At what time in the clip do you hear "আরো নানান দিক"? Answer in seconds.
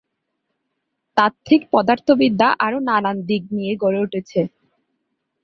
2.65-3.43